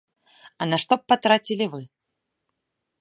[0.63, 1.81] А на што б патрацілі вы?